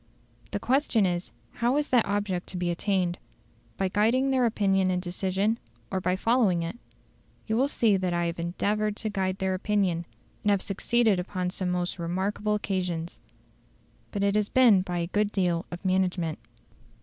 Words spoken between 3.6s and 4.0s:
By